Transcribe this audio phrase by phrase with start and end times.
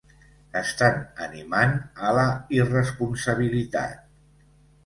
[0.61, 0.95] Estan
[1.25, 1.77] animant
[2.09, 2.25] a la
[2.57, 4.05] irresponsabilitat.